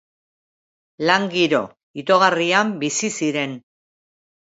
Lan 1.09 1.27
giro 1.35 1.61
itogarrian 2.05 2.75
bizi 2.83 3.15
ziren. 3.19 3.59